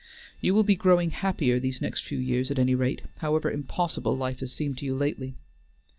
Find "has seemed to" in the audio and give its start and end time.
4.39-4.85